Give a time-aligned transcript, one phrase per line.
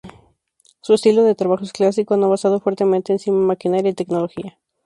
[0.81, 4.57] Su estilo de trabajo es clásico, no basado fuertemente encima maquinaria y tecnología.